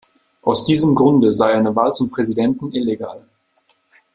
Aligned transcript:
Aus 0.41 0.65
diesem 0.65 0.95
Grunde 0.95 1.31
sei 1.31 1.53
seine 1.53 1.75
Wahl 1.75 1.93
zum 1.93 2.09
Präsidenten 2.09 2.71
illegal. 2.71 3.23